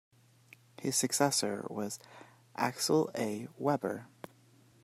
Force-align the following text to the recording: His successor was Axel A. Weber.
His 0.81 0.95
successor 0.95 1.67
was 1.69 1.99
Axel 2.55 3.11
A. 3.15 3.47
Weber. 3.59 4.07